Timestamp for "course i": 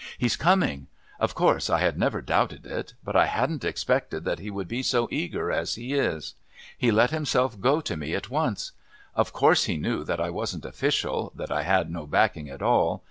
1.35-1.77